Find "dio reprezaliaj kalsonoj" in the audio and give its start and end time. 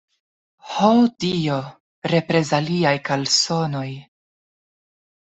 1.23-3.85